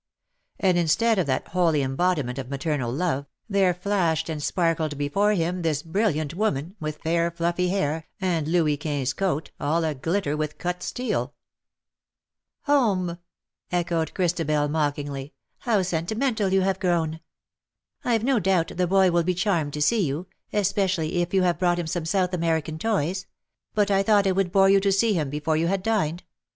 [0.59, 5.61] And instead of that holy embodiment of maternal love, there flashed and sparkled before him
[5.61, 10.57] this brilliant woman, with fair fluffy hair, and Louis Quinze coat, all a glitter with
[10.57, 11.27] cut steel.
[12.65, 15.25] *^ Home \" echoed Christabel, mockingly;
[15.59, 17.19] '^ how sentimental you have grown.
[18.03, 21.59] Fve no doubt the boy will be charmed to see you, especially if you have
[21.59, 23.27] brought him some South American toys;
[23.75, 26.23] but 1 thought it would bore you to see him before you had dined.